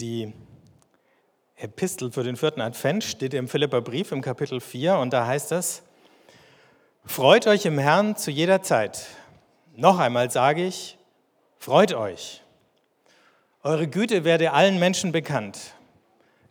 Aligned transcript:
Die 0.00 0.32
Epistel 1.54 2.10
für 2.10 2.24
den 2.24 2.36
vierten 2.36 2.60
Advent 2.60 3.04
steht 3.04 3.32
im 3.32 3.46
Philipperbrief 3.46 4.10
im 4.10 4.22
Kapitel 4.22 4.60
4 4.60 4.96
und 4.96 5.12
da 5.12 5.24
heißt 5.24 5.52
es, 5.52 5.82
Freut 7.06 7.46
euch 7.46 7.64
im 7.66 7.78
Herrn 7.78 8.16
zu 8.16 8.32
jeder 8.32 8.60
Zeit. 8.62 9.06
Noch 9.76 10.00
einmal 10.00 10.30
sage 10.30 10.64
ich, 10.64 10.98
freut 11.58 11.92
euch. 11.92 12.42
Eure 13.62 13.86
Güte 13.86 14.24
werde 14.24 14.52
allen 14.52 14.80
Menschen 14.80 15.12
bekannt. 15.12 15.74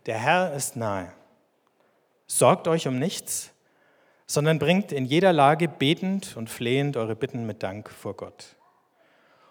Der 0.06 0.16
Herr 0.16 0.54
ist 0.54 0.76
nahe. 0.76 1.12
Sorgt 2.26 2.66
euch 2.66 2.88
um 2.88 2.98
nichts, 2.98 3.50
sondern 4.26 4.58
bringt 4.58 4.90
in 4.90 5.04
jeder 5.04 5.34
Lage 5.34 5.68
betend 5.68 6.34
und 6.36 6.48
flehend 6.48 6.96
eure 6.96 7.14
Bitten 7.14 7.44
mit 7.44 7.62
Dank 7.62 7.90
vor 7.90 8.14
Gott. 8.14 8.56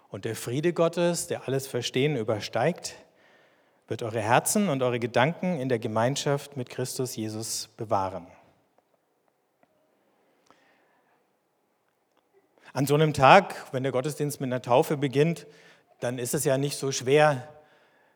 Und 0.10 0.26
der 0.26 0.36
Friede 0.36 0.74
Gottes, 0.74 1.28
der 1.28 1.48
alles 1.48 1.68
Verstehen 1.68 2.18
übersteigt, 2.18 2.96
wird 3.88 4.04
eure 4.04 4.22
Herzen 4.22 4.70
und 4.70 4.82
eure 4.82 5.00
Gedanken 5.00 5.60
in 5.60 5.70
der 5.70 5.80
Gemeinschaft 5.80 6.56
mit 6.58 6.70
Christus 6.70 7.16
Jesus 7.16 7.70
bewahren. 7.78 8.28
An 12.72 12.88
so 12.88 12.96
einem 12.96 13.14
Tag, 13.14 13.56
wenn 13.72 13.84
der 13.84 13.92
Gottesdienst 13.92 14.42
mit 14.42 14.48
einer 14.48 14.62
Taufe 14.62 14.98
beginnt, 14.98 15.46
dann 16.00 16.18
ist 16.18 16.34
es 16.34 16.44
ja 16.44 16.58
nicht 16.58 16.78
so 16.78 16.92
schwer, 16.92 17.48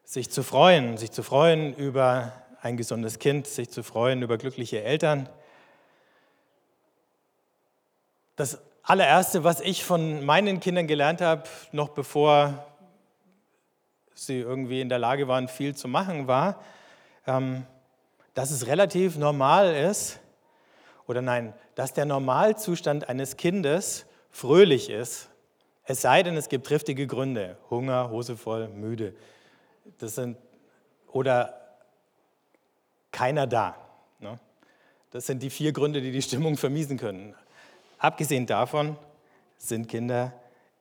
sich 0.03 0.29
zu 0.29 0.41
freuen, 0.41 0.97
sich 0.97 1.11
zu 1.11 1.21
freuen 1.21 1.75
über 1.75 2.31
ein 2.61 2.77
gesundes 2.77 3.19
Kind, 3.19 3.45
sich 3.45 3.69
zu 3.69 3.83
freuen 3.83 4.21
über 4.21 4.37
glückliche 4.37 4.81
Eltern. 4.81 5.29
Das 8.35 8.59
allererste, 8.83 9.43
was 9.43 9.59
ich 9.59 9.83
von 9.83 10.25
meinen 10.25 10.59
Kindern 10.59 10.87
gelernt 10.87 11.21
habe, 11.21 11.43
noch 11.71 11.89
bevor 11.89 12.65
sie 14.17 14.39
irgendwie 14.39 14.81
in 14.81 14.89
der 14.89 14.99
Lage 14.99 15.27
waren, 15.27 15.47
viel 15.47 15.75
zu 15.75 15.87
machen, 15.87 16.27
war, 16.27 16.61
ähm, 17.25 17.65
dass 18.33 18.51
es 18.51 18.67
relativ 18.67 19.17
normal 19.17 19.75
ist, 19.75 20.19
oder 21.07 21.21
nein, 21.21 21.53
dass 21.75 21.93
der 21.93 22.05
Normalzustand 22.05 23.07
eines 23.07 23.37
Kindes 23.37 24.05
fröhlich 24.29 24.89
ist, 24.89 25.29
es 25.85 26.01
sei 26.01 26.21
denn, 26.21 26.35
es 26.35 26.49
gibt 26.49 26.67
triftige 26.67 27.07
Gründe, 27.07 27.57
Hunger, 27.69 28.09
Hose 28.09 28.35
voll, 28.35 28.67
müde. 28.67 29.15
Das 29.99 30.15
sind, 30.15 30.37
oder 31.13 31.77
keiner 33.09 33.47
da. 33.47 33.77
Ne? 34.19 34.37
Das 35.11 35.25
sind 35.25 35.41
die 35.41 35.49
vier 35.49 35.71
Gründe, 35.71 36.01
die 36.01 36.11
die 36.11 36.21
Stimmung 36.21 36.57
vermiesen 36.57 36.97
können. 36.97 37.33
Abgesehen 37.99 38.45
davon 38.45 38.97
sind 39.57 39.87
Kinder 39.87 40.33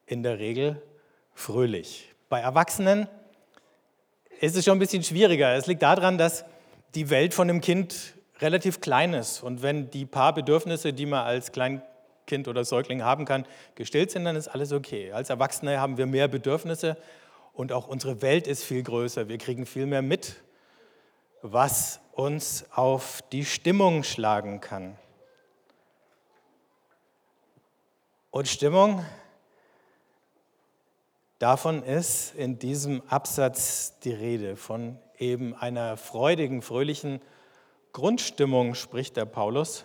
in 0.07 0.25
der 0.25 0.41
Regel 0.41 0.83
fröhlich. 1.35 2.13
Bei 2.29 2.41
Erwachsenen 2.41 3.07
ist 4.41 4.57
es 4.57 4.65
schon 4.65 4.77
ein 4.77 4.79
bisschen 4.79 5.03
schwieriger. 5.03 5.55
Es 5.55 5.67
liegt 5.67 5.83
daran, 5.83 6.19
dass 6.19 6.45
die 6.95 7.11
Welt 7.11 7.35
von 7.35 7.49
einem 7.49 7.61
Kind 7.61 8.15
relativ 8.41 8.81
klein 8.81 9.15
ist. 9.15 9.43
Und 9.43 9.63
wenn 9.63 9.91
die 9.91 10.07
paar 10.07 10.35
Bedürfnisse, 10.35 10.93
die 10.93 11.07
man 11.07 11.25
als 11.25 11.53
Kleinkind 11.53 12.49
oder 12.49 12.65
Säugling 12.65 13.03
haben 13.03 13.25
kann, 13.25 13.47
gestillt 13.75 14.11
sind, 14.11 14.25
dann 14.25 14.37
ist 14.37 14.49
alles 14.49 14.73
okay. 14.73 15.13
Als 15.13 15.31
Erwachsene 15.31 15.81
haben 15.81 15.97
wir 15.97 16.07
mehr 16.07 16.29
Bedürfnisse 16.29 16.97
und 17.53 17.73
auch 17.73 17.89
unsere 17.89 18.21
Welt 18.23 18.47
ist 18.47 18.65
viel 18.65 18.83
größer. 18.83 19.29
Wir 19.29 19.39
kriegen 19.39 19.65
viel 19.65 19.87
mehr 19.87 20.03
mit, 20.03 20.37
was 21.43 22.01
uns 22.13 22.67
auf 22.75 23.21
die 23.33 23.45
Stimmung 23.45 24.03
schlagen 24.03 24.61
kann. 24.61 24.97
Und 28.31 28.49
Stimmung 28.49 29.05
Davon 31.39 31.83
ist 31.83 32.35
in 32.35 32.59
diesem 32.59 33.03
Absatz 33.09 33.99
die 34.03 34.13
Rede, 34.13 34.57
von 34.57 34.99
eben 35.19 35.55
einer 35.55 35.99
freudigen, 35.99 36.63
fröhlichen 36.63 37.21
Grundstimmung 37.93 38.75
spricht 38.75 39.19
der 39.19 39.27
Paulus. 39.27 39.85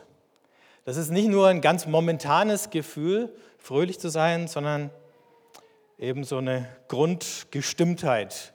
Das 0.85 0.95
ist 0.95 1.11
nicht 1.11 1.27
nur 1.27 1.49
ein 1.49 1.59
ganz 1.59 1.87
momentanes 1.87 2.69
Gefühl, 2.69 3.35
fröhlich 3.57 3.99
zu 3.99 4.07
sein, 4.07 4.47
sondern 4.47 4.91
eben 5.99 6.23
so 6.23 6.37
eine 6.37 6.69
Grundgestimmtheit. 6.87 8.53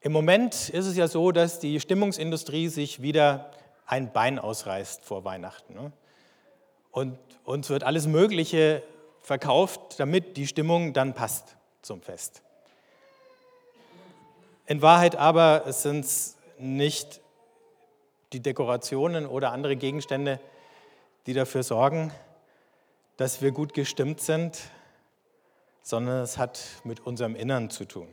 Im 0.00 0.10
Moment 0.10 0.68
ist 0.70 0.86
es 0.86 0.96
ja 0.96 1.06
so, 1.06 1.30
dass 1.30 1.60
die 1.60 1.78
Stimmungsindustrie 1.78 2.66
sich 2.66 3.02
wieder 3.02 3.52
ein 3.86 4.12
Bein 4.12 4.40
ausreißt 4.40 5.04
vor 5.04 5.24
Weihnachten. 5.24 5.74
Ne? 5.74 5.92
Und 6.90 7.18
uns 7.44 7.70
wird 7.70 7.84
alles 7.84 8.08
Mögliche 8.08 8.82
verkauft, 9.20 10.00
damit 10.00 10.36
die 10.36 10.48
Stimmung 10.48 10.92
dann 10.92 11.14
passt 11.14 11.55
zum 11.86 12.02
Fest. 12.02 12.42
In 14.66 14.82
Wahrheit 14.82 15.14
aber 15.14 15.72
sind 15.72 16.04
es 16.04 16.36
nicht 16.58 17.20
die 18.32 18.40
Dekorationen 18.40 19.26
oder 19.26 19.52
andere 19.52 19.76
Gegenstände, 19.76 20.40
die 21.26 21.32
dafür 21.32 21.62
sorgen, 21.62 22.12
dass 23.16 23.40
wir 23.40 23.52
gut 23.52 23.72
gestimmt 23.72 24.20
sind, 24.20 24.58
sondern 25.82 26.22
es 26.22 26.36
hat 26.36 26.60
mit 26.82 27.06
unserem 27.06 27.36
Innern 27.36 27.70
zu 27.70 27.84
tun. 27.84 28.08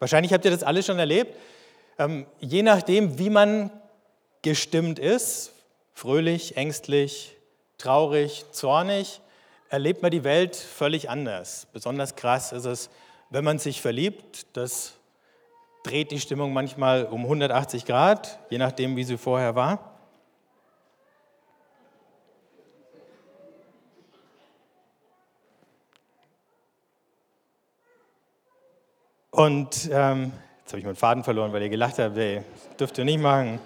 Wahrscheinlich 0.00 0.32
habt 0.32 0.44
ihr 0.44 0.50
das 0.50 0.64
alle 0.64 0.82
schon 0.82 0.98
erlebt. 0.98 1.36
Ähm, 1.98 2.26
je 2.40 2.62
nachdem, 2.62 3.18
wie 3.18 3.30
man 3.30 3.70
gestimmt 4.42 4.98
ist, 4.98 5.52
fröhlich, 5.94 6.56
ängstlich, 6.56 7.36
traurig, 7.78 8.44
zornig, 8.50 9.20
erlebt 9.70 10.02
man 10.02 10.10
die 10.10 10.24
Welt 10.24 10.56
völlig 10.56 11.10
anders. 11.10 11.66
Besonders 11.72 12.16
krass 12.16 12.52
ist 12.52 12.64
es, 12.64 12.90
wenn 13.30 13.44
man 13.44 13.58
sich 13.58 13.80
verliebt. 13.80 14.46
Das 14.54 14.94
dreht 15.84 16.10
die 16.10 16.20
Stimmung 16.20 16.52
manchmal 16.52 17.04
um 17.04 17.22
180 17.22 17.84
Grad, 17.84 18.38
je 18.50 18.58
nachdem, 18.58 18.96
wie 18.96 19.04
sie 19.04 19.18
vorher 19.18 19.54
war. 19.54 19.94
Und 29.30 29.88
ähm, 29.92 30.32
jetzt 30.60 30.72
habe 30.72 30.80
ich 30.80 30.84
meinen 30.84 30.96
Faden 30.96 31.22
verloren, 31.22 31.52
weil 31.52 31.62
ihr 31.62 31.68
gelacht 31.68 31.98
habt. 32.00 32.16
Ey, 32.16 32.42
das 32.68 32.76
dürft 32.76 32.98
ihr 32.98 33.04
nicht 33.04 33.20
machen. 33.20 33.60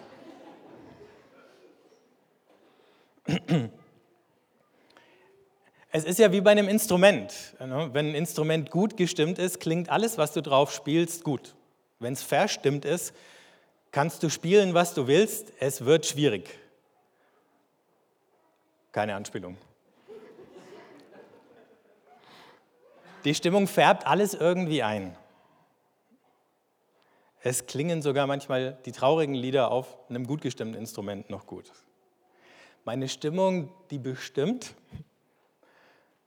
Es 5.94 6.04
ist 6.04 6.19
ja 6.19 6.32
wie 6.32 6.41
bei 6.41 6.53
einem 6.53 6.69
Instrument. 6.69 7.54
Ne? 7.60 7.91
Wenn 7.92 8.08
ein 8.08 8.14
Instrument 8.14 8.70
gut 8.70 8.97
gestimmt 8.97 9.38
ist, 9.38 9.60
klingt 9.60 9.91
alles, 9.91 10.16
was 10.16 10.32
du 10.32 10.41
drauf 10.41 10.72
spielst, 10.72 11.22
gut. 11.22 11.54
Wenn 11.98 12.14
es 12.14 12.22
verstimmt 12.22 12.86
ist, 12.86 13.14
kannst 13.91 14.22
du 14.22 14.31
spielen, 14.31 14.72
was 14.72 14.94
du 14.94 15.06
willst, 15.06 15.52
es 15.60 15.84
wird 15.84 16.06
schwierig. 16.06 16.48
Keine 18.91 19.14
Anspielung. 19.14 19.58
Die 23.25 23.34
Stimmung 23.34 23.66
färbt 23.66 24.06
alles 24.06 24.32
irgendwie 24.32 24.82
ein. 24.82 25.14
Es 27.42 27.66
klingen 27.66 28.00
sogar 28.00 28.26
manchmal 28.26 28.78
die 28.86 28.92
traurigen 28.92 29.34
Lieder 29.34 29.70
auf 29.70 29.98
einem 30.08 30.26
gut 30.26 30.41
gestimmten 30.41 30.75
Instrument 30.75 31.28
noch 31.28 31.47
gut. 31.47 31.70
Meine 32.84 33.08
Stimmung, 33.08 33.70
die 33.91 33.98
bestimmt, 33.98 34.75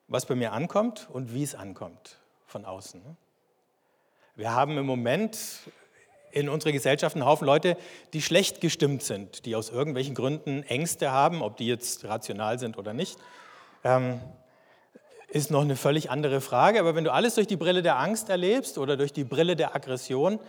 was 0.08 0.26
bei 0.26 0.36
mir 0.36 0.52
ankommt 0.54 1.08
und 1.12 1.34
wie 1.34 1.44
es 1.44 1.56
ankommt 1.56 2.18
von 2.46 2.66
außen. 2.66 3.02
Ne? 3.02 3.16
Wir 4.36 4.52
haben 4.52 4.78
im 4.78 4.86
Moment 4.86 5.38
in 6.32 6.50
unserer 6.50 6.74
Gesellschaft 6.74 7.16
einen 7.16 7.26
Haufen 7.26 7.46
Leute, 7.46 7.78
die 8.14 8.22
schlecht 8.22 8.60
gestimmt 8.60 9.04
sind, 9.04 9.46
die 9.46 9.56
aus 9.56 9.70
irgendwelchen 9.70 10.16
Gründen 10.16 10.64
Ängste 10.64 11.12
haben, 11.12 11.42
ob 11.42 11.56
die 11.56 11.68
jetzt 11.68 12.04
rational 12.06 12.60
sind 12.60 12.78
oder 12.78 12.94
nicht, 12.94 13.18
ähm, 13.84 14.20
ist 15.30 15.50
noch 15.52 15.62
eine 15.62 15.78
völlig 15.78 16.12
andere 16.12 16.42
Frage. 16.42 16.80
Aber 16.80 16.96
wenn 16.96 17.06
du 17.06 17.14
alles 17.14 17.36
durch 17.36 17.48
die 17.48 17.56
Brille 17.56 17.82
der 17.82 17.98
Angst 17.98 18.30
erlebst 18.30 18.78
oder 18.78 18.98
durch 18.98 19.14
die 19.14 19.24
Brille 19.24 19.56
der 19.56 19.76
Aggression, 19.76 20.40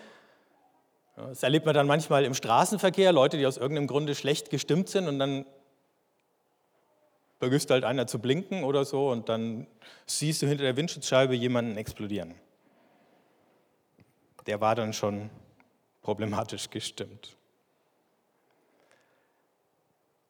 das 1.16 1.42
erlebt 1.42 1.64
man 1.64 1.74
dann 1.74 1.86
manchmal 1.86 2.24
im 2.24 2.34
Straßenverkehr, 2.34 3.12
Leute, 3.12 3.38
die 3.38 3.46
aus 3.46 3.56
irgendeinem 3.56 3.86
Grunde 3.86 4.14
schlecht 4.14 4.50
gestimmt 4.50 4.88
sind 4.88 5.08
und 5.08 5.18
dann 5.18 5.46
vergisst 7.46 7.70
halt 7.70 7.84
einer 7.84 8.08
zu 8.08 8.18
blinken 8.18 8.64
oder 8.64 8.84
so 8.84 9.08
und 9.08 9.28
dann 9.28 9.68
siehst 10.04 10.42
du 10.42 10.48
hinter 10.48 10.64
der 10.64 10.76
Windschutzscheibe 10.76 11.36
jemanden 11.36 11.76
explodieren. 11.76 12.34
Der 14.48 14.60
war 14.60 14.74
dann 14.74 14.92
schon 14.92 15.30
problematisch 16.02 16.68
gestimmt. 16.70 17.36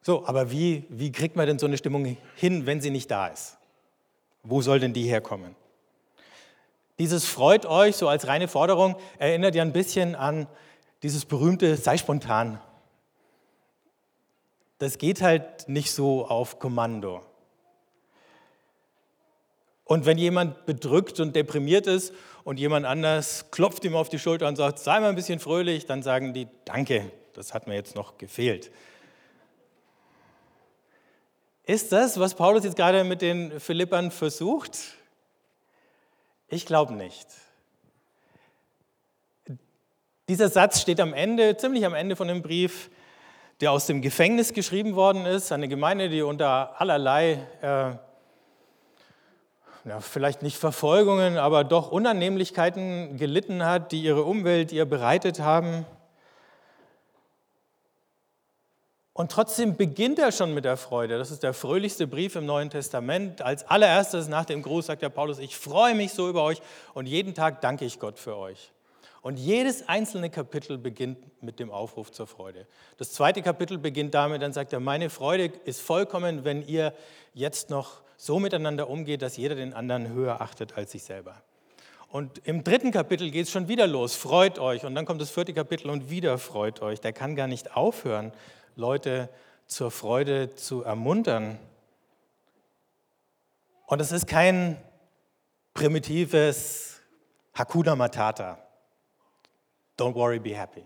So, 0.02 0.26
aber 0.26 0.50
wie, 0.50 0.84
wie 0.90 1.10
kriegt 1.10 1.36
man 1.36 1.46
denn 1.46 1.58
so 1.58 1.64
eine 1.64 1.78
Stimmung 1.78 2.18
hin, 2.34 2.66
wenn 2.66 2.82
sie 2.82 2.90
nicht 2.90 3.10
da 3.10 3.28
ist? 3.28 3.56
Wo 4.42 4.60
soll 4.60 4.78
denn 4.78 4.92
die 4.92 5.04
herkommen? 5.04 5.56
Dieses 6.98 7.24
freut 7.24 7.64
euch 7.64 7.96
so 7.96 8.08
als 8.08 8.26
reine 8.26 8.46
Forderung 8.46 8.96
erinnert 9.18 9.54
ja 9.54 9.62
ein 9.62 9.72
bisschen 9.72 10.14
an 10.14 10.46
dieses 11.02 11.24
berühmte 11.24 11.76
sei 11.76 11.96
spontan 11.96 12.60
das 14.78 14.98
geht 14.98 15.22
halt 15.22 15.68
nicht 15.68 15.92
so 15.92 16.26
auf 16.26 16.58
Kommando. 16.58 17.24
Und 19.84 20.04
wenn 20.04 20.18
jemand 20.18 20.66
bedrückt 20.66 21.20
und 21.20 21.36
deprimiert 21.36 21.86
ist 21.86 22.12
und 22.42 22.58
jemand 22.58 22.86
anders 22.86 23.50
klopft 23.52 23.84
ihm 23.84 23.94
auf 23.94 24.08
die 24.08 24.18
Schulter 24.18 24.48
und 24.48 24.56
sagt, 24.56 24.80
sei 24.80 24.98
mal 24.98 25.10
ein 25.10 25.14
bisschen 25.14 25.38
fröhlich, 25.38 25.86
dann 25.86 26.02
sagen 26.02 26.34
die, 26.34 26.48
danke, 26.64 27.10
das 27.34 27.54
hat 27.54 27.68
mir 27.68 27.74
jetzt 27.74 27.94
noch 27.94 28.18
gefehlt. 28.18 28.72
Ist 31.64 31.92
das, 31.92 32.18
was 32.18 32.34
Paulus 32.34 32.64
jetzt 32.64 32.76
gerade 32.76 33.04
mit 33.04 33.22
den 33.22 33.60
Philippern 33.60 34.10
versucht? 34.10 34.78
Ich 36.48 36.66
glaube 36.66 36.94
nicht. 36.94 37.26
Dieser 40.28 40.48
Satz 40.48 40.80
steht 40.80 41.00
am 41.00 41.14
Ende, 41.14 41.56
ziemlich 41.56 41.84
am 41.86 41.94
Ende 41.94 42.16
von 42.16 42.26
dem 42.26 42.42
Brief, 42.42 42.90
der 43.60 43.72
aus 43.72 43.86
dem 43.86 44.02
Gefängnis 44.02 44.52
geschrieben 44.52 44.94
worden 44.94 45.24
ist, 45.24 45.52
eine 45.52 45.68
Gemeinde, 45.68 46.08
die 46.08 46.22
unter 46.22 46.80
allerlei 46.80 47.46
äh, 47.62 47.96
ja, 49.88 50.00
vielleicht 50.00 50.42
nicht 50.42 50.58
Verfolgungen, 50.58 51.38
aber 51.38 51.64
doch 51.64 51.92
Unannehmlichkeiten 51.92 53.16
gelitten 53.16 53.64
hat, 53.64 53.92
die 53.92 54.02
ihre 54.02 54.24
Umwelt 54.24 54.72
ihr 54.72 54.84
bereitet 54.84 55.40
haben. 55.40 55.86
Und 59.12 59.32
trotzdem 59.32 59.76
beginnt 59.76 60.18
er 60.18 60.32
schon 60.32 60.52
mit 60.52 60.66
der 60.66 60.76
Freude. 60.76 61.16
Das 61.16 61.30
ist 61.30 61.42
der 61.42 61.54
fröhlichste 61.54 62.06
Brief 62.06 62.36
im 62.36 62.44
Neuen 62.44 62.68
Testament. 62.68 63.40
Als 63.40 63.66
allererstes 63.66 64.28
nach 64.28 64.44
dem 64.44 64.60
Gruß 64.60 64.86
sagt 64.86 65.00
der 65.00 65.08
Paulus, 65.08 65.38
ich 65.38 65.56
freue 65.56 65.94
mich 65.94 66.12
so 66.12 66.28
über 66.28 66.42
euch 66.42 66.60
und 66.92 67.06
jeden 67.06 67.32
Tag 67.32 67.62
danke 67.62 67.86
ich 67.86 67.98
Gott 67.98 68.18
für 68.18 68.36
euch. 68.36 68.72
Und 69.26 69.40
jedes 69.40 69.88
einzelne 69.88 70.30
Kapitel 70.30 70.78
beginnt 70.78 71.18
mit 71.42 71.58
dem 71.58 71.72
Aufruf 71.72 72.12
zur 72.12 72.28
Freude. 72.28 72.64
Das 72.96 73.10
zweite 73.10 73.42
Kapitel 73.42 73.76
beginnt 73.76 74.14
damit, 74.14 74.40
dann 74.40 74.52
sagt 74.52 74.72
er, 74.72 74.78
meine 74.78 75.10
Freude 75.10 75.46
ist 75.64 75.80
vollkommen, 75.80 76.44
wenn 76.44 76.62
ihr 76.62 76.94
jetzt 77.34 77.68
noch 77.68 78.02
so 78.16 78.38
miteinander 78.38 78.88
umgeht, 78.88 79.22
dass 79.22 79.36
jeder 79.36 79.56
den 79.56 79.74
anderen 79.74 80.10
höher 80.12 80.40
achtet 80.40 80.76
als 80.76 80.92
sich 80.92 81.02
selber. 81.02 81.42
Und 82.08 82.38
im 82.46 82.62
dritten 82.62 82.92
Kapitel 82.92 83.32
geht 83.32 83.46
es 83.46 83.50
schon 83.50 83.66
wieder 83.66 83.88
los, 83.88 84.14
freut 84.14 84.60
euch. 84.60 84.84
Und 84.84 84.94
dann 84.94 85.06
kommt 85.06 85.20
das 85.20 85.30
vierte 85.30 85.52
Kapitel 85.52 85.90
und 85.90 86.08
wieder 86.08 86.38
freut 86.38 86.80
euch. 86.80 87.00
Der 87.00 87.12
kann 87.12 87.34
gar 87.34 87.48
nicht 87.48 87.76
aufhören, 87.76 88.30
Leute 88.76 89.28
zur 89.66 89.90
Freude 89.90 90.54
zu 90.54 90.84
ermuntern. 90.84 91.58
Und 93.86 94.00
es 94.00 94.12
ist 94.12 94.28
kein 94.28 94.80
primitives 95.74 97.00
Hakuna 97.54 97.96
Matata. 97.96 98.62
Don't 99.98 100.14
worry, 100.14 100.38
be 100.38 100.54
happy. 100.54 100.84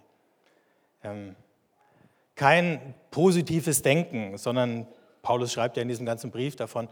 Ähm, 1.03 1.37
kein 2.37 2.95
positives 3.11 3.83
Denken, 3.83 4.39
sondern 4.39 4.87
Paulus 5.23 5.53
schreibt 5.53 5.77
ja 5.77 5.83
in 5.83 5.89
diesem 5.89 6.07
ganzen 6.07 6.31
Brief 6.31 6.57
davon, 6.57 6.89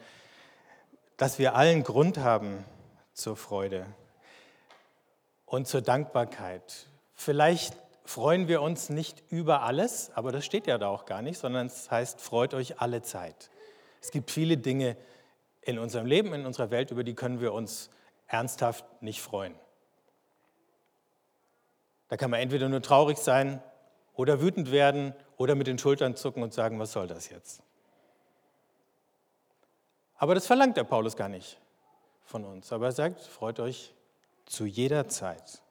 dass 1.16 1.38
wir 1.38 1.54
allen 1.54 1.82
Grund 1.82 2.18
haben 2.18 2.64
zur 3.12 3.36
Freude 3.36 3.86
und 5.46 5.66
zur 5.66 5.80
Dankbarkeit. 5.80 6.86
Vielleicht 7.14 7.74
freuen 8.04 8.48
wir 8.48 8.62
uns 8.62 8.90
nicht 8.90 9.22
über 9.30 9.62
alles, 9.62 10.10
aber 10.14 10.32
das 10.32 10.44
steht 10.44 10.66
ja 10.66 10.78
da 10.78 10.88
auch 10.88 11.06
gar 11.06 11.22
nicht, 11.22 11.38
sondern 11.38 11.66
es 11.66 11.90
heißt, 11.90 12.20
freut 12.20 12.54
euch 12.54 12.80
alle 12.80 13.02
Zeit. 13.02 13.50
Es 14.00 14.10
gibt 14.10 14.30
viele 14.30 14.56
Dinge 14.56 14.96
in 15.62 15.78
unserem 15.78 16.06
Leben, 16.06 16.32
in 16.32 16.46
unserer 16.46 16.70
Welt, 16.70 16.90
über 16.90 17.04
die 17.04 17.14
können 17.14 17.40
wir 17.40 17.52
uns 17.52 17.90
ernsthaft 18.26 18.84
nicht 19.02 19.20
freuen. 19.20 19.54
Da 22.08 22.16
kann 22.16 22.30
man 22.30 22.40
entweder 22.40 22.68
nur 22.68 22.82
traurig 22.82 23.18
sein 23.18 23.62
oder 24.14 24.40
wütend 24.40 24.72
werden 24.72 25.14
oder 25.36 25.54
mit 25.54 25.66
den 25.66 25.78
Schultern 25.78 26.16
zucken 26.16 26.42
und 26.42 26.52
sagen, 26.52 26.78
was 26.78 26.92
soll 26.92 27.06
das 27.06 27.28
jetzt? 27.28 27.62
Aber 30.16 30.34
das 30.34 30.46
verlangt 30.46 30.76
der 30.76 30.84
Paulus 30.84 31.16
gar 31.16 31.28
nicht 31.28 31.60
von 32.24 32.44
uns. 32.44 32.72
Aber 32.72 32.86
er 32.86 32.92
sagt, 32.92 33.20
freut 33.20 33.60
euch 33.60 33.94
zu 34.46 34.66
jeder 34.66 35.08
Zeit. 35.08 35.62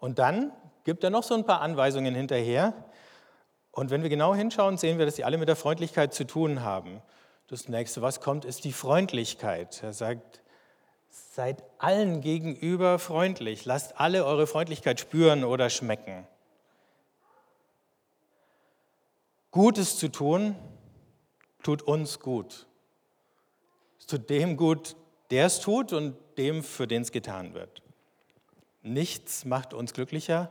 Und 0.00 0.18
dann 0.18 0.52
gibt 0.84 1.04
er 1.04 1.10
noch 1.10 1.22
so 1.22 1.34
ein 1.34 1.44
paar 1.44 1.60
Anweisungen 1.60 2.14
hinterher. 2.14 2.72
Und 3.70 3.90
wenn 3.90 4.02
wir 4.02 4.08
genau 4.08 4.34
hinschauen, 4.34 4.76
sehen 4.78 4.98
wir, 4.98 5.06
dass 5.06 5.16
sie 5.16 5.24
alle 5.24 5.38
mit 5.38 5.48
der 5.48 5.56
Freundlichkeit 5.56 6.14
zu 6.14 6.24
tun 6.24 6.62
haben. 6.62 7.02
Das 7.46 7.68
nächste, 7.68 8.02
was 8.02 8.20
kommt, 8.20 8.44
ist 8.44 8.64
die 8.64 8.72
Freundlichkeit. 8.72 9.82
Er 9.82 9.92
sagt, 9.92 10.40
seid 11.08 11.62
allen 11.78 12.20
gegenüber 12.20 12.98
freundlich. 12.98 13.64
Lasst 13.64 14.00
alle 14.00 14.24
eure 14.24 14.46
Freundlichkeit 14.46 15.00
spüren 15.00 15.44
oder 15.44 15.70
schmecken. 15.70 16.26
Gutes 19.50 19.98
zu 19.98 20.08
tun 20.08 20.56
tut 21.62 21.82
uns 21.82 22.20
gut. 22.20 22.66
Es 23.98 24.06
tut 24.06 24.30
dem 24.30 24.56
gut, 24.56 24.96
der 25.30 25.46
es 25.46 25.60
tut 25.60 25.92
und 25.92 26.16
dem, 26.36 26.62
für 26.62 26.86
den 26.86 27.02
es 27.02 27.12
getan 27.12 27.54
wird. 27.54 27.82
Nichts 28.82 29.44
macht 29.44 29.74
uns 29.74 29.92
glücklicher, 29.92 30.50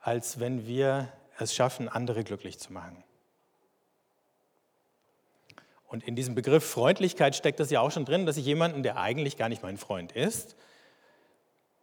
als 0.00 0.40
wenn 0.40 0.66
wir 0.66 1.12
es 1.38 1.54
schaffen, 1.54 1.88
andere 1.88 2.24
glücklich 2.24 2.58
zu 2.58 2.72
machen. 2.72 3.02
Und 5.88 6.04
in 6.06 6.14
diesem 6.14 6.34
Begriff 6.34 6.68
Freundlichkeit 6.68 7.34
steckt 7.34 7.60
das 7.60 7.70
ja 7.70 7.80
auch 7.80 7.90
schon 7.90 8.04
drin, 8.04 8.26
dass 8.26 8.36
ich 8.36 8.44
jemanden, 8.44 8.82
der 8.82 8.98
eigentlich 8.98 9.36
gar 9.36 9.48
nicht 9.48 9.62
mein 9.62 9.78
Freund 9.78 10.12
ist, 10.12 10.54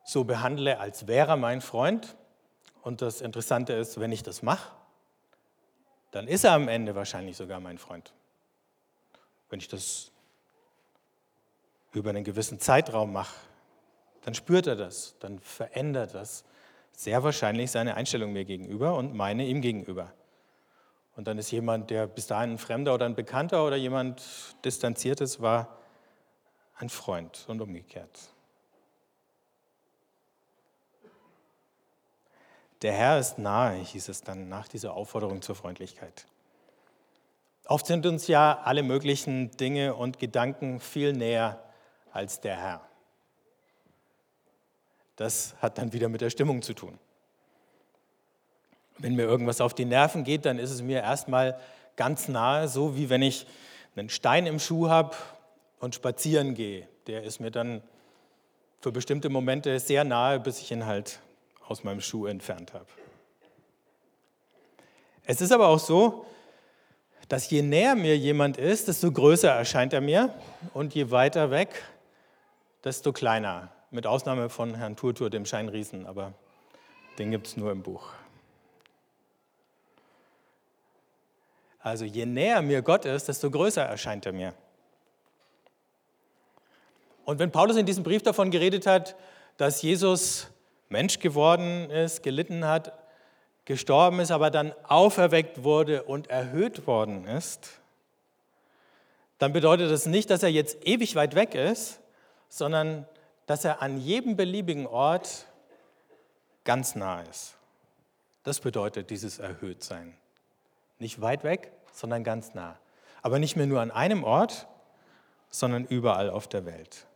so 0.05 0.23
behandle, 0.23 0.79
als 0.79 1.07
wäre 1.07 1.31
er 1.31 1.37
mein 1.37 1.59
Freund. 1.59 2.15
Und 2.83 3.01
das 3.01 3.21
Interessante 3.21 3.73
ist, 3.73 3.99
wenn 3.99 4.11
ich 4.11 4.21
das 4.21 4.43
mache, 4.43 4.71
dann 6.11 6.27
ist 6.27 6.43
er 6.43 6.53
am 6.53 6.67
Ende 6.67 6.95
wahrscheinlich 6.95 7.35
sogar 7.35 7.59
mein 7.59 7.79
Freund. 7.79 8.13
Wenn 9.49 9.59
ich 9.59 9.67
das 9.67 10.11
über 11.91 12.11
einen 12.11 12.23
gewissen 12.23 12.59
Zeitraum 12.59 13.11
mache, 13.11 13.35
dann 14.23 14.35
spürt 14.35 14.67
er 14.67 14.75
das, 14.75 15.15
dann 15.19 15.39
verändert 15.39 16.13
das 16.13 16.45
sehr 16.91 17.23
wahrscheinlich 17.23 17.71
seine 17.71 17.95
Einstellung 17.95 18.33
mir 18.33 18.45
gegenüber 18.45 18.95
und 18.95 19.15
meine 19.15 19.45
ihm 19.45 19.61
gegenüber. 19.61 20.13
Und 21.15 21.27
dann 21.27 21.37
ist 21.37 21.51
jemand, 21.51 21.89
der 21.89 22.07
bis 22.07 22.27
dahin 22.27 22.51
ein 22.51 22.57
Fremder 22.57 22.93
oder 22.93 23.05
ein 23.05 23.15
Bekannter 23.15 23.65
oder 23.65 23.75
jemand 23.77 24.21
Distanziertes 24.65 25.41
war, 25.41 25.77
ein 26.77 26.89
Freund 26.89 27.45
und 27.47 27.61
umgekehrt. 27.61 28.19
Der 32.81 32.91
Herr 32.91 33.17
ist 33.17 33.37
nahe, 33.37 33.77
hieß 33.77 34.09
es 34.09 34.21
dann 34.21 34.49
nach 34.49 34.67
dieser 34.67 34.93
Aufforderung 34.93 35.41
zur 35.41 35.55
Freundlichkeit. 35.55 36.27
Oft 37.67 37.87
sind 37.87 38.05
uns 38.05 38.27
ja 38.27 38.59
alle 38.63 38.83
möglichen 38.83 39.49
Dinge 39.51 39.95
und 39.95 40.19
Gedanken 40.19 40.79
viel 40.79 41.13
näher 41.13 41.63
als 42.11 42.41
der 42.41 42.57
Herr. 42.57 42.81
Das 45.15 45.55
hat 45.61 45.77
dann 45.77 45.93
wieder 45.93 46.09
mit 46.09 46.21
der 46.21 46.29
Stimmung 46.29 46.61
zu 46.61 46.73
tun. 46.73 46.99
Wenn 48.97 49.15
mir 49.15 49.23
irgendwas 49.23 49.61
auf 49.61 49.73
die 49.73 49.85
Nerven 49.85 50.23
geht, 50.23 50.45
dann 50.45 50.59
ist 50.59 50.71
es 50.71 50.81
mir 50.81 51.01
erstmal 51.01 51.59
ganz 51.95 52.27
nahe, 52.27 52.67
so 52.67 52.95
wie 52.95 53.09
wenn 53.09 53.21
ich 53.21 53.45
einen 53.95 54.09
Stein 54.09 54.45
im 54.45 54.59
Schuh 54.59 54.89
habe 54.89 55.15
und 55.79 55.95
spazieren 55.95 56.53
gehe. 56.53 56.87
Der 57.07 57.23
ist 57.23 57.39
mir 57.39 57.51
dann 57.51 57.81
für 58.81 58.91
bestimmte 58.91 59.29
Momente 59.29 59.79
sehr 59.79 60.03
nahe, 60.03 60.39
bis 60.39 60.61
ich 60.61 60.71
ihn 60.71 60.85
halt 60.85 61.19
aus 61.67 61.83
meinem 61.83 62.01
Schuh 62.01 62.27
entfernt 62.27 62.73
habe. 62.73 62.85
Es 65.25 65.41
ist 65.41 65.51
aber 65.51 65.67
auch 65.69 65.79
so, 65.79 66.25
dass 67.27 67.49
je 67.49 67.63
näher 67.63 67.95
mir 67.95 68.17
jemand 68.17 68.57
ist, 68.57 68.87
desto 68.87 69.11
größer 69.11 69.49
erscheint 69.49 69.93
er 69.93 70.01
mir 70.01 70.33
und 70.73 70.93
je 70.93 71.09
weiter 71.09 71.49
weg, 71.49 71.83
desto 72.83 73.11
kleiner. 73.11 73.71
Mit 73.89 74.05
Ausnahme 74.05 74.49
von 74.49 74.75
Herrn 74.75 74.95
Turtur, 74.95 75.29
dem 75.29 75.45
Scheinriesen, 75.45 76.05
aber 76.05 76.33
den 77.17 77.31
gibt 77.31 77.47
es 77.47 77.57
nur 77.57 77.71
im 77.71 77.81
Buch. 77.81 78.09
Also 81.85 82.03
je 82.03 82.25
näher 82.25 82.63
mir 82.63 82.81
Gott 82.81 83.05
ist, 83.05 83.27
desto 83.27 83.51
größer 83.51 83.83
erscheint 83.83 84.25
er 84.25 84.31
mir. 84.31 84.55
Und 87.25 87.37
wenn 87.37 87.51
Paulus 87.51 87.77
in 87.77 87.85
diesem 87.85 88.03
Brief 88.03 88.23
davon 88.23 88.49
geredet 88.49 88.87
hat, 88.87 89.15
dass 89.57 89.83
Jesus 89.83 90.47
Mensch 90.89 91.19
geworden 91.19 91.91
ist, 91.91 92.23
gelitten 92.23 92.65
hat, 92.65 92.91
gestorben 93.65 94.19
ist, 94.19 94.31
aber 94.31 94.49
dann 94.49 94.73
auferweckt 94.81 95.63
wurde 95.63 96.01
und 96.01 96.27
erhöht 96.27 96.87
worden 96.87 97.27
ist, 97.27 97.79
dann 99.37 99.53
bedeutet 99.53 99.91
das 99.91 100.07
nicht, 100.07 100.31
dass 100.31 100.41
er 100.41 100.49
jetzt 100.49 100.87
ewig 100.87 101.15
weit 101.15 101.35
weg 101.35 101.53
ist, 101.53 101.99
sondern 102.49 103.07
dass 103.45 103.63
er 103.63 103.83
an 103.83 103.99
jedem 103.99 104.35
beliebigen 104.35 104.87
Ort 104.87 105.45
ganz 106.63 106.95
nah 106.95 107.21
ist. 107.21 107.53
Das 108.41 108.59
bedeutet 108.59 109.11
dieses 109.11 109.37
Erhöhtsein. 109.37 110.17
Nicht 110.97 111.21
weit 111.21 111.43
weg, 111.43 111.74
sondern 111.95 112.23
ganz 112.23 112.53
nah. 112.53 112.77
Aber 113.21 113.39
nicht 113.39 113.55
mehr 113.55 113.65
nur 113.65 113.81
an 113.81 113.89
einem 113.89 114.23
Ort, 114.23 114.67
sondern 115.49 115.85
überall 115.85 116.29
auf 116.29 116.47
der 116.47 116.65
Welt. 116.65 117.07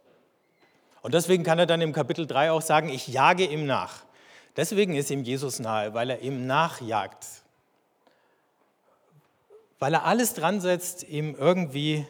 Und 1.01 1.13
deswegen 1.13 1.43
kann 1.43 1.59
er 1.59 1.65
dann 1.65 1.81
im 1.81 1.93
Kapitel 1.93 2.25
3 2.25 2.51
auch 2.51 2.61
sagen, 2.61 2.89
ich 2.89 3.07
jage 3.07 3.45
ihm 3.45 3.65
nach. 3.65 4.03
Deswegen 4.55 4.95
ist 4.95 5.11
ihm 5.11 5.23
Jesus 5.23 5.59
nahe, 5.59 5.93
weil 5.93 6.09
er 6.09 6.19
ihm 6.21 6.47
nachjagt. 6.47 7.25
Weil 9.77 9.93
er 9.93 10.05
alles 10.05 10.33
dran 10.33 10.59
setzt, 10.59 11.03
ihm 11.03 11.35
irgendwie 11.35 12.05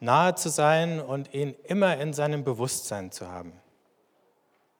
nahe 0.00 0.34
zu 0.34 0.48
sein 0.48 1.00
und 1.00 1.32
ihn 1.32 1.54
immer 1.64 1.96
in 1.98 2.12
seinem 2.12 2.44
Bewusstsein 2.44 3.12
zu 3.12 3.28
haben 3.28 3.52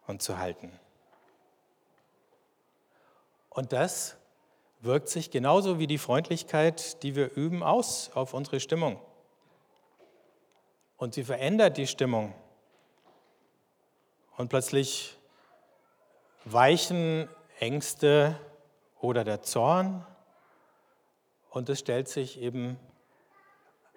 und 0.06 0.20
zu 0.20 0.38
halten. 0.38 0.72
Und 3.48 3.72
das 3.72 4.16
wirkt 4.82 5.08
sich 5.08 5.30
genauso 5.30 5.78
wie 5.78 5.86
die 5.86 5.98
Freundlichkeit, 5.98 7.02
die 7.02 7.14
wir 7.14 7.36
üben, 7.36 7.62
aus 7.62 8.10
auf 8.14 8.34
unsere 8.34 8.60
Stimmung. 8.60 9.00
Und 10.96 11.14
sie 11.14 11.24
verändert 11.24 11.76
die 11.76 11.86
Stimmung. 11.86 12.34
Und 14.36 14.48
plötzlich 14.48 15.16
weichen 16.44 17.28
Ängste 17.60 18.36
oder 19.00 19.24
der 19.24 19.42
Zorn 19.42 20.04
und 21.50 21.68
es 21.68 21.78
stellt 21.78 22.08
sich 22.08 22.40
eben 22.40 22.78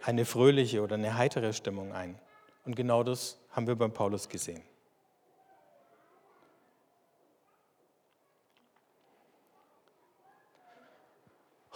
eine 0.04 0.26
fröhliche 0.26 0.82
oder 0.84 0.96
eine 0.96 1.18
heitere 1.18 1.54
Stimmung 1.54 1.94
ein. 1.94 2.20
Und 2.66 2.76
genau 2.76 3.02
das 3.02 3.40
haben 3.50 3.66
wir 3.66 3.76
beim 3.76 3.94
Paulus 3.94 4.30
gesehen. 4.30 4.62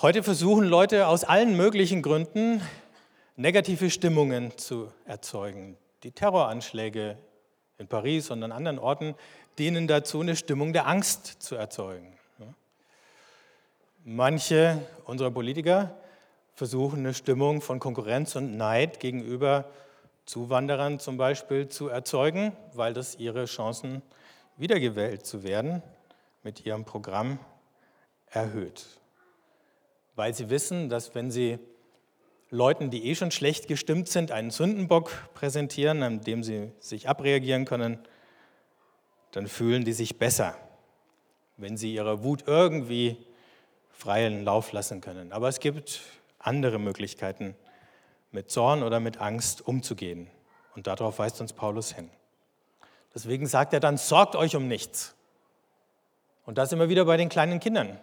Heute 0.01 0.23
versuchen 0.23 0.63
Leute 0.63 1.07
aus 1.07 1.25
allen 1.25 1.57
möglichen 1.57 2.01
Gründen 2.01 2.61
negative 3.35 3.89
Stimmungen 3.89 4.57
zu 4.57 4.89
erzeugen. 5.03 5.75
Die 6.03 6.11
Terroranschläge 6.13 7.17
in 7.77 7.89
Paris 7.89 8.31
und 8.31 8.41
an 8.41 8.53
anderen 8.53 8.79
Orten 8.79 9.13
dienen 9.57 9.89
dazu, 9.89 10.21
eine 10.21 10.37
Stimmung 10.37 10.71
der 10.71 10.87
Angst 10.87 11.43
zu 11.43 11.55
erzeugen. 11.55 12.17
Manche 14.05 14.87
unserer 15.03 15.31
Politiker 15.31 15.97
versuchen 16.53 16.99
eine 16.99 17.13
Stimmung 17.13 17.59
von 17.59 17.81
Konkurrenz 17.81 18.37
und 18.37 18.55
Neid 18.55 19.01
gegenüber 19.01 19.65
Zuwanderern 20.23 20.99
zum 20.99 21.17
Beispiel 21.17 21.67
zu 21.67 21.89
erzeugen, 21.89 22.53
weil 22.71 22.93
das 22.93 23.15
ihre 23.15 23.47
Chancen, 23.47 24.01
wiedergewählt 24.55 25.25
zu 25.25 25.43
werden, 25.43 25.83
mit 26.41 26.65
ihrem 26.65 26.85
Programm 26.85 27.37
erhöht 28.27 28.98
weil 30.19 30.33
sie 30.33 30.49
wissen, 30.49 30.89
dass 30.89 31.15
wenn 31.15 31.31
sie 31.31 31.59
Leuten, 32.49 32.89
die 32.89 33.05
eh 33.07 33.15
schon 33.15 33.31
schlecht 33.31 33.69
gestimmt 33.69 34.09
sind, 34.09 34.33
einen 34.33 34.51
Sündenbock 34.51 35.13
präsentieren, 35.33 36.03
an 36.03 36.19
dem 36.19 36.43
sie 36.43 36.73
sich 36.81 37.07
abreagieren 37.07 37.63
können, 37.63 37.99
dann 39.31 39.47
fühlen 39.47 39.85
die 39.85 39.93
sich 39.93 40.17
besser, 40.17 40.57
wenn 41.55 41.77
sie 41.77 41.93
ihrer 41.93 42.21
Wut 42.21 42.43
irgendwie 42.47 43.15
freien 43.93 44.43
Lauf 44.43 44.73
lassen 44.73 44.99
können. 44.99 45.31
Aber 45.31 45.47
es 45.47 45.61
gibt 45.61 46.01
andere 46.37 46.79
Möglichkeiten, 46.79 47.55
mit 48.33 48.51
Zorn 48.51 48.83
oder 48.83 48.99
mit 48.99 49.21
Angst 49.21 49.65
umzugehen. 49.65 50.27
Und 50.75 50.87
darauf 50.87 51.17
weist 51.19 51.39
uns 51.39 51.53
Paulus 51.53 51.93
hin. 51.93 52.09
Deswegen 53.15 53.47
sagt 53.47 53.71
er 53.71 53.79
dann, 53.79 53.95
sorgt 53.95 54.35
euch 54.35 54.57
um 54.57 54.67
nichts. 54.67 55.15
Und 56.45 56.57
das 56.57 56.73
immer 56.73 56.89
wieder 56.89 57.05
bei 57.05 57.15
den 57.15 57.29
kleinen 57.29 57.61
Kindern. 57.61 58.01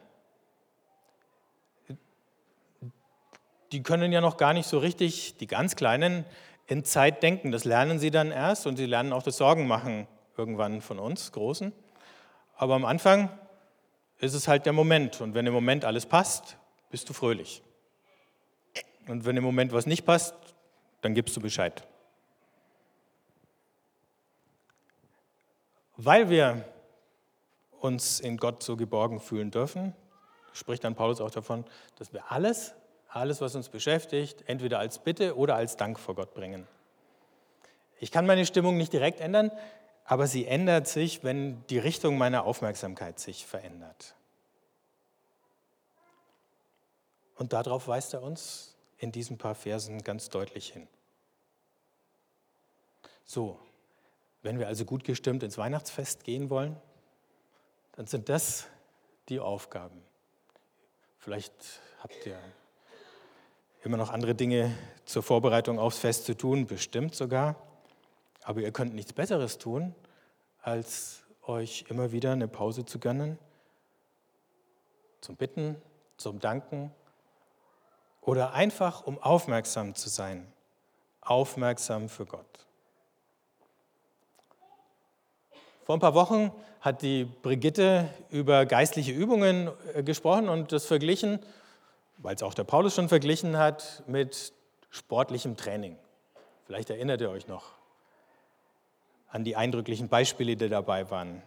Die 3.72 3.82
können 3.82 4.12
ja 4.12 4.20
noch 4.20 4.36
gar 4.36 4.52
nicht 4.52 4.66
so 4.66 4.78
richtig, 4.78 5.36
die 5.38 5.46
ganz 5.46 5.76
Kleinen, 5.76 6.24
in 6.66 6.84
Zeit 6.84 7.22
denken. 7.22 7.52
Das 7.52 7.64
lernen 7.64 7.98
sie 7.98 8.10
dann 8.10 8.30
erst 8.30 8.66
und 8.66 8.76
sie 8.76 8.86
lernen 8.86 9.12
auch 9.12 9.22
das 9.22 9.36
Sorgen 9.36 9.66
machen 9.66 10.06
irgendwann 10.36 10.80
von 10.80 10.98
uns, 10.98 11.32
Großen. 11.32 11.72
Aber 12.56 12.74
am 12.74 12.84
Anfang 12.84 13.30
ist 14.18 14.34
es 14.34 14.48
halt 14.48 14.66
der 14.66 14.72
Moment. 14.72 15.20
Und 15.20 15.34
wenn 15.34 15.46
im 15.46 15.52
Moment 15.52 15.84
alles 15.84 16.06
passt, 16.06 16.56
bist 16.90 17.08
du 17.08 17.12
fröhlich. 17.12 17.62
Und 19.08 19.24
wenn 19.24 19.36
im 19.36 19.44
Moment 19.44 19.72
was 19.72 19.86
nicht 19.86 20.04
passt, 20.04 20.34
dann 21.00 21.14
gibst 21.14 21.36
du 21.36 21.40
Bescheid. 21.40 21.86
Weil 25.96 26.28
wir 26.28 26.64
uns 27.80 28.20
in 28.20 28.36
Gott 28.36 28.62
so 28.62 28.76
geborgen 28.76 29.20
fühlen 29.20 29.50
dürfen, 29.50 29.94
spricht 30.52 30.84
dann 30.84 30.94
Paulus 30.94 31.20
auch 31.20 31.30
davon, 31.30 31.64
dass 31.96 32.12
wir 32.12 32.30
alles 32.30 32.74
alles, 33.16 33.40
was 33.40 33.54
uns 33.54 33.68
beschäftigt, 33.68 34.44
entweder 34.46 34.78
als 34.78 34.98
Bitte 34.98 35.36
oder 35.36 35.56
als 35.56 35.76
Dank 35.76 35.98
vor 35.98 36.14
Gott 36.14 36.34
bringen. 36.34 36.66
Ich 37.98 38.10
kann 38.10 38.26
meine 38.26 38.46
Stimmung 38.46 38.76
nicht 38.76 38.92
direkt 38.92 39.20
ändern, 39.20 39.50
aber 40.04 40.26
sie 40.26 40.46
ändert 40.46 40.86
sich, 40.86 41.24
wenn 41.24 41.66
die 41.68 41.78
Richtung 41.78 42.18
meiner 42.18 42.44
Aufmerksamkeit 42.44 43.18
sich 43.18 43.46
verändert. 43.46 44.14
Und 47.34 47.52
darauf 47.52 47.88
weist 47.88 48.14
er 48.14 48.22
uns 48.22 48.76
in 48.98 49.12
diesen 49.12 49.36
paar 49.38 49.54
Versen 49.54 50.02
ganz 50.02 50.30
deutlich 50.30 50.72
hin. 50.72 50.86
So, 53.24 53.58
wenn 54.42 54.58
wir 54.58 54.68
also 54.68 54.84
gut 54.84 55.04
gestimmt 55.04 55.42
ins 55.42 55.58
Weihnachtsfest 55.58 56.24
gehen 56.24 56.50
wollen, 56.50 56.76
dann 57.92 58.06
sind 58.06 58.28
das 58.28 58.66
die 59.28 59.40
Aufgaben. 59.40 60.02
Vielleicht 61.18 61.52
habt 61.98 62.24
ihr 62.24 62.38
immer 63.86 63.96
noch 63.96 64.10
andere 64.10 64.34
Dinge 64.34 64.76
zur 65.04 65.22
Vorbereitung 65.22 65.78
aufs 65.78 65.98
Fest 65.98 66.24
zu 66.24 66.36
tun, 66.36 66.66
bestimmt 66.66 67.14
sogar. 67.14 67.54
Aber 68.42 68.60
ihr 68.60 68.72
könnt 68.72 68.94
nichts 68.94 69.12
Besseres 69.12 69.58
tun, 69.58 69.94
als 70.60 71.22
euch 71.46 71.84
immer 71.88 72.10
wieder 72.10 72.32
eine 72.32 72.48
Pause 72.48 72.84
zu 72.84 72.98
gönnen, 72.98 73.38
zum 75.20 75.36
Bitten, 75.36 75.80
zum 76.16 76.40
Danken 76.40 76.90
oder 78.20 78.54
einfach 78.54 79.06
um 79.06 79.22
aufmerksam 79.22 79.94
zu 79.94 80.08
sein, 80.08 80.52
aufmerksam 81.20 82.08
für 82.08 82.26
Gott. 82.26 82.66
Vor 85.84 85.94
ein 85.96 86.00
paar 86.00 86.14
Wochen 86.14 86.50
hat 86.80 87.02
die 87.02 87.24
Brigitte 87.24 88.08
über 88.30 88.66
geistliche 88.66 89.12
Übungen 89.12 89.70
äh, 89.94 90.02
gesprochen 90.02 90.48
und 90.48 90.72
das 90.72 90.86
verglichen 90.86 91.38
weil 92.18 92.34
es 92.34 92.42
auch 92.42 92.54
der 92.54 92.64
Paulus 92.64 92.94
schon 92.94 93.08
verglichen 93.08 93.56
hat 93.56 94.02
mit 94.06 94.52
sportlichem 94.90 95.56
Training. 95.56 95.96
Vielleicht 96.66 96.90
erinnert 96.90 97.20
ihr 97.20 97.30
euch 97.30 97.46
noch 97.46 97.72
an 99.28 99.44
die 99.44 99.56
eindrücklichen 99.56 100.08
Beispiele, 100.08 100.56
die 100.56 100.68
dabei 100.68 101.10
waren. 101.10 101.42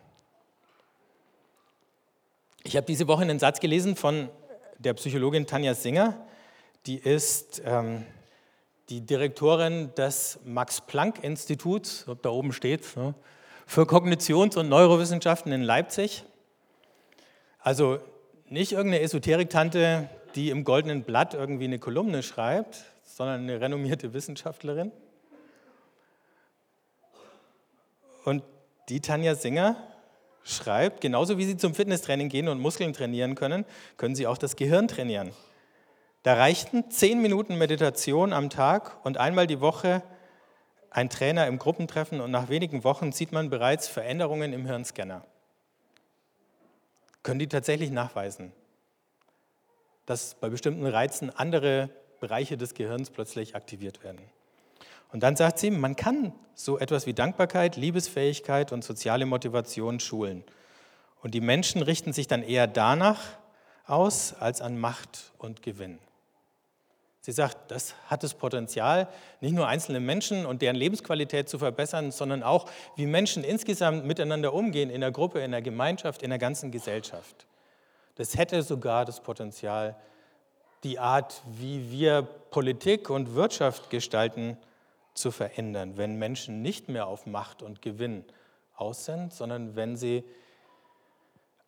Ich 2.63 2.75
habe 2.75 2.85
diese 2.85 3.07
Woche 3.07 3.21
einen 3.21 3.39
Satz 3.39 3.59
gelesen 3.59 3.95
von 3.95 4.29
der 4.77 4.93
Psychologin 4.93 5.47
Tanja 5.47 5.73
Singer. 5.73 6.15
Die 6.85 6.97
ist 6.97 7.61
ähm, 7.65 8.05
die 8.89 9.01
Direktorin 9.01 9.93
des 9.95 10.39
Max-Planck-Instituts, 10.45 12.05
da 12.21 12.29
oben 12.29 12.53
steht, 12.53 12.95
ne, 12.95 13.13
für 13.65 13.83
Kognitions- 13.83 14.57
und 14.57 14.67
Neurowissenschaften 14.69 15.51
in 15.51 15.61
Leipzig. 15.61 16.23
Also 17.59 17.99
nicht 18.47 18.71
irgendeine 18.71 19.03
Esoterik-Tante, 19.03 20.09
die 20.35 20.49
im 20.49 20.63
Goldenen 20.63 21.03
Blatt 21.03 21.33
irgendwie 21.33 21.65
eine 21.65 21.79
Kolumne 21.79 22.23
schreibt, 22.23 22.85
sondern 23.03 23.41
eine 23.41 23.59
renommierte 23.59 24.13
Wissenschaftlerin. 24.13 24.91
Und 28.25 28.43
die 28.89 29.01
Tanja 29.01 29.35
Singer 29.35 29.75
schreibt, 30.43 31.01
genauso 31.01 31.37
wie 31.37 31.45
Sie 31.45 31.57
zum 31.57 31.73
Fitnesstraining 31.73 32.29
gehen 32.29 32.47
und 32.47 32.59
Muskeln 32.59 32.93
trainieren 32.93 33.35
können, 33.35 33.65
können 33.97 34.15
Sie 34.15 34.27
auch 34.27 34.37
das 34.37 34.55
Gehirn 34.55 34.87
trainieren. 34.87 35.31
Da 36.23 36.33
reichten 36.33 36.91
zehn 36.91 37.21
Minuten 37.21 37.57
Meditation 37.57 38.33
am 38.33 38.49
Tag 38.49 39.03
und 39.05 39.17
einmal 39.17 39.47
die 39.47 39.61
Woche 39.61 40.03
ein 40.91 41.09
Trainer 41.09 41.47
im 41.47 41.59
Gruppentreffen 41.59 42.19
und 42.19 42.31
nach 42.31 42.49
wenigen 42.49 42.83
Wochen 42.83 43.11
sieht 43.11 43.31
man 43.31 43.49
bereits 43.49 43.87
Veränderungen 43.87 44.53
im 44.53 44.65
Hirnscanner. 44.65 45.23
Können 47.23 47.39
die 47.39 47.47
tatsächlich 47.47 47.91
nachweisen 47.91 48.51
dass 50.09 50.33
bei 50.33 50.49
bestimmten 50.49 50.87
Reizen 50.87 51.29
andere 51.29 51.91
Bereiche 52.19 52.57
des 52.57 52.73
Gehirns 52.73 53.11
plötzlich 53.11 53.55
aktiviert 53.55 54.03
werden. 54.03 54.19
Und 55.11 55.21
dann 55.21 55.35
sagt 55.35 55.59
sie, 55.59 55.69
man 55.69 55.95
kann 55.95 56.33
so 56.55 56.79
etwas 56.79 57.05
wie 57.05 57.13
Dankbarkeit, 57.13 57.75
Liebesfähigkeit 57.75 58.71
und 58.71 58.83
soziale 58.83 59.27
Motivation 59.27 59.99
schulen. 59.99 60.43
Und 61.21 61.35
die 61.35 61.41
Menschen 61.41 61.83
richten 61.83 62.11
sich 62.11 62.25
dann 62.25 62.41
eher 62.41 62.65
danach 62.65 63.21
aus 63.85 64.33
als 64.33 64.61
an 64.61 64.79
Macht 64.79 65.31
und 65.37 65.61
Gewinn. 65.61 65.99
Sie 67.21 67.31
sagt, 67.31 67.69
das 67.69 67.93
hat 68.07 68.23
das 68.23 68.33
Potenzial, 68.33 69.09
nicht 69.41 69.53
nur 69.53 69.67
einzelne 69.67 69.99
Menschen 69.99 70.47
und 70.47 70.63
deren 70.63 70.75
Lebensqualität 70.75 71.49
zu 71.49 71.59
verbessern, 71.59 72.09
sondern 72.09 72.41
auch, 72.41 72.67
wie 72.95 73.05
Menschen 73.05 73.43
insgesamt 73.43 74.05
miteinander 74.05 74.55
umgehen 74.55 74.89
in 74.89 75.01
der 75.01 75.11
Gruppe, 75.11 75.41
in 75.41 75.51
der 75.51 75.61
Gemeinschaft, 75.61 76.23
in 76.23 76.31
der 76.31 76.39
ganzen 76.39 76.71
Gesellschaft. 76.71 77.45
Das 78.19 78.35
hätte 78.35 78.63
sogar 78.63 79.05
das 79.05 79.23
Potenzial, 79.23 79.95
die 80.83 80.99
Art, 80.99 81.41
wie 81.53 81.89
wir 81.89 82.21
Politik 82.21 83.09
und 83.09 83.33
Wirtschaft 83.33 83.89
gestalten, 83.89 84.57
zu 85.13 85.31
verändern, 85.31 85.95
wenn 85.95 86.17
Menschen 86.17 86.61
nicht 86.61 86.89
mehr 86.89 87.07
auf 87.07 87.25
Macht 87.25 87.63
und 87.63 87.81
Gewinn 87.81 88.25
aus 88.75 89.05
sind, 89.05 89.33
sondern 89.33 89.77
wenn 89.77 89.95
sie 89.95 90.25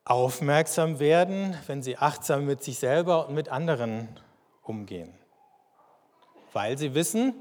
aufmerksam 0.03 0.99
werden, 0.99 1.57
wenn 1.67 1.81
sie 1.81 1.97
achtsam 1.97 2.45
mit 2.45 2.61
sich 2.65 2.79
selber 2.79 3.29
und 3.29 3.33
mit 3.33 3.47
anderen 3.47 4.09
umgehen. 4.61 5.13
Weil 6.51 6.77
sie 6.77 6.93
wissen, 6.93 7.33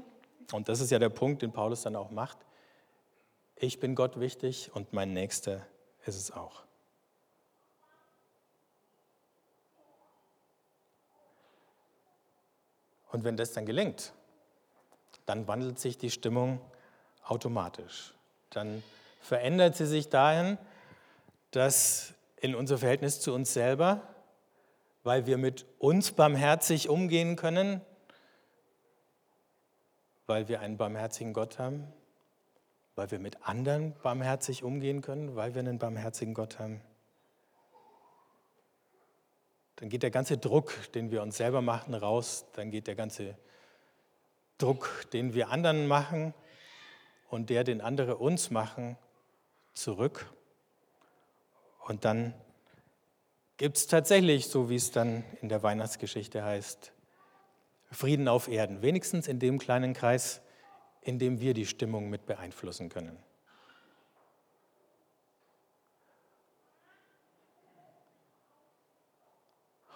Und 0.53 0.69
das 0.69 0.79
ist 0.79 0.89
ja 0.89 0.99
der 0.99 1.09
Punkt, 1.09 1.41
den 1.41 1.51
Paulus 1.51 1.81
dann 1.81 1.97
auch 1.97 2.11
macht. 2.11 2.37
Ich 3.57 3.81
bin 3.81 3.93
Gott 3.93 4.21
wichtig 4.21 4.71
und 4.73 4.93
mein 4.93 5.11
Nächster 5.11 5.67
ist 6.05 6.15
es 6.15 6.31
auch. 6.31 6.63
Und 13.11 13.23
wenn 13.23 13.37
das 13.37 13.53
dann 13.53 13.65
gelingt, 13.65 14.13
dann 15.25 15.47
wandelt 15.47 15.79
sich 15.79 15.97
die 15.97 16.09
Stimmung 16.09 16.61
automatisch. 17.23 18.13
Dann 18.49 18.83
verändert 19.21 19.75
sie 19.75 19.85
sich 19.85 20.09
dahin, 20.09 20.57
dass 21.51 22.13
in 22.37 22.55
unser 22.55 22.77
Verhältnis 22.77 23.19
zu 23.19 23.33
uns 23.33 23.53
selber, 23.53 24.01
weil 25.03 25.25
wir 25.25 25.37
mit 25.37 25.65
uns 25.79 26.11
barmherzig 26.11 26.89
umgehen 26.89 27.35
können, 27.35 27.81
weil 30.27 30.47
wir 30.47 30.61
einen 30.61 30.77
barmherzigen 30.77 31.33
Gott 31.33 31.59
haben, 31.59 31.87
weil 32.95 33.11
wir 33.11 33.19
mit 33.19 33.45
anderen 33.47 33.93
barmherzig 34.01 34.63
umgehen 34.63 35.01
können, 35.01 35.35
weil 35.35 35.53
wir 35.53 35.59
einen 35.59 35.77
barmherzigen 35.77 36.33
Gott 36.33 36.59
haben. 36.59 36.81
Dann 39.77 39.89
geht 39.89 40.03
der 40.03 40.11
ganze 40.11 40.37
Druck, 40.37 40.73
den 40.93 41.11
wir 41.11 41.21
uns 41.21 41.37
selber 41.37 41.61
machen, 41.61 41.93
raus. 41.93 42.45
Dann 42.53 42.71
geht 42.71 42.87
der 42.87 42.95
ganze 42.95 43.35
Druck, 44.57 45.07
den 45.13 45.33
wir 45.33 45.49
anderen 45.49 45.87
machen 45.87 46.33
und 47.29 47.49
der, 47.49 47.63
den 47.63 47.81
andere 47.81 48.17
uns 48.17 48.51
machen, 48.51 48.97
zurück. 49.73 50.31
Und 51.87 52.05
dann 52.05 52.33
gibt 53.57 53.77
es 53.77 53.87
tatsächlich, 53.87 54.47
so 54.47 54.69
wie 54.69 54.75
es 54.75 54.91
dann 54.91 55.23
in 55.41 55.49
der 55.49 55.63
Weihnachtsgeschichte 55.63 56.43
heißt, 56.43 56.91
Frieden 57.91 58.27
auf 58.27 58.47
Erden, 58.47 58.81
wenigstens 58.81 59.27
in 59.27 59.39
dem 59.39 59.59
kleinen 59.59 59.93
Kreis, 59.93 60.41
in 61.01 61.19
dem 61.19 61.39
wir 61.41 61.53
die 61.53 61.65
Stimmung 61.65 62.09
mit 62.09 62.25
beeinflussen 62.25 62.89
können. 62.89 63.17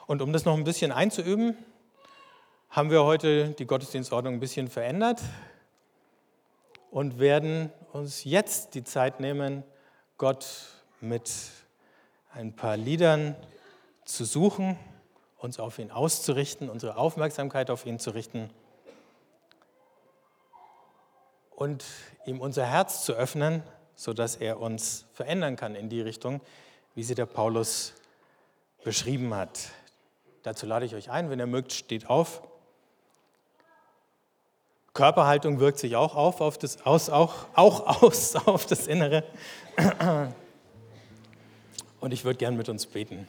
Und 0.07 0.21
um 0.21 0.31
das 0.31 0.45
noch 0.45 0.55
ein 0.55 0.63
bisschen 0.63 0.91
einzuüben, 0.91 1.57
haben 2.69 2.91
wir 2.91 3.03
heute 3.03 3.49
die 3.49 3.65
Gottesdienstordnung 3.65 4.35
ein 4.35 4.39
bisschen 4.39 4.67
verändert 4.67 5.21
und 6.91 7.17
werden 7.17 7.71
uns 7.91 8.23
jetzt 8.23 8.75
die 8.75 8.83
Zeit 8.83 9.19
nehmen, 9.19 9.63
Gott 10.17 10.45
mit 11.01 11.31
ein 12.33 12.55
paar 12.55 12.77
Liedern 12.77 13.35
zu 14.03 14.25
suchen, 14.25 14.77
uns 15.37 15.59
auf 15.59 15.79
ihn 15.79 15.89
auszurichten, 15.89 16.69
unsere 16.69 16.97
Aufmerksamkeit 16.97 17.71
auf 17.71 17.87
ihn 17.87 17.97
zu 17.97 18.11
richten 18.11 18.51
und 21.49 21.83
ihm 22.25 22.41
unser 22.41 22.65
Herz 22.65 23.03
zu 23.05 23.13
öffnen, 23.13 23.63
sodass 23.95 24.35
er 24.35 24.59
uns 24.59 25.05
verändern 25.13 25.55
kann 25.55 25.73
in 25.73 25.89
die 25.89 26.01
Richtung, 26.01 26.41
wie 26.93 27.03
sie 27.03 27.15
der 27.15 27.25
Paulus 27.25 27.93
beschrieben 28.83 29.33
hat. 29.33 29.71
Dazu 30.45 30.67
lade 30.67 30.85
ich 30.85 30.93
euch 30.93 31.09
ein, 31.09 31.31
wenn 31.31 31.39
ihr 31.39 31.47
mögt, 31.47 31.73
steht 31.73 32.07
auf. 32.07 32.43
Körperhaltung 34.93 35.59
wirkt 35.59 35.79
sich 35.79 35.95
auch 35.95 36.15
auf, 36.15 36.39
auf 36.39 36.59
das, 36.59 36.85
aus, 36.85 37.09
auch, 37.09 37.47
auch 37.55 38.03
aus 38.03 38.35
auf 38.35 38.67
das 38.67 38.85
Innere. 38.85 39.23
Und 41.99 42.13
ich 42.13 42.25
würde 42.25 42.37
gern 42.37 42.55
mit 42.55 42.69
uns 42.69 42.85
beten. 42.85 43.27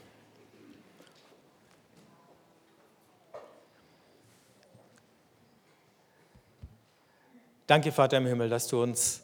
Danke, 7.67 7.93
Vater 7.93 8.19
im 8.19 8.27
Himmel, 8.27 8.51
dass 8.51 8.69
du 8.69 8.83
uns 8.83 9.23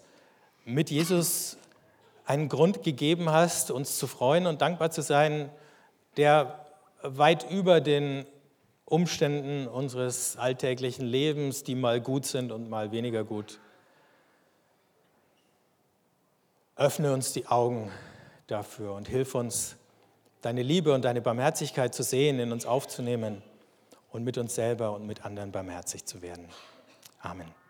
mit 0.64 0.90
Jesus 0.90 1.58
einen 2.25 2.49
Grund 2.49 2.82
gegeben 2.82 3.30
hast, 3.30 3.70
uns 3.70 3.99
zu 3.99 4.06
freuen 4.06 4.46
und 4.46 4.62
dankbar 4.62 4.90
zu 4.90 5.02
sein, 5.02 5.50
der 6.16 6.62
weit 7.02 7.50
über 7.50 7.80
den 7.80 8.26
Umständen 8.84 9.69
unseres 9.69 10.36
alltäglichen 10.36 11.06
Lebens, 11.06 11.65
die 11.65 11.75
mal 11.75 12.00
gut 12.00 12.26
sind 12.26 12.52
und 12.52 12.69
mal 12.69 12.93
weniger 12.93 13.25
gut. 13.25 13.58
Öffne 16.76 17.12
uns 17.12 17.32
die 17.32 17.47
Augen 17.47 17.91
dafür 18.47 18.95
und 18.95 19.08
hilf 19.08 19.34
uns, 19.34 19.76
deine 20.43 20.62
Liebe 20.62 20.93
und 20.93 21.04
deine 21.04 21.21
Barmherzigkeit 21.21 21.95
zu 21.95 22.02
sehen, 22.02 22.38
in 22.41 22.52
uns 22.52 22.67
aufzunehmen 22.67 23.43
und 24.10 24.25
mit 24.25 24.36
uns 24.38 24.54
selber 24.54 24.93
und 24.93 25.06
mit 25.06 25.25
anderen 25.25 25.52
barmherzig 25.52 26.04
zu 26.04 26.21
werden. 26.21 26.49
Amen. 27.21 27.61